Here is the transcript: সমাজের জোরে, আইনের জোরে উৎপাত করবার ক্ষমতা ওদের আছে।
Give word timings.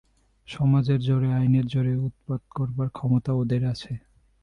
সমাজের 0.47 0.99
জোরে, 0.99 1.29
আইনের 1.33 1.65
জোরে 1.65 1.93
উৎপাত 1.99 2.41
করবার 2.49 2.89
ক্ষমতা 2.89 3.31
ওদের 3.33 3.61
আছে। 3.65 3.91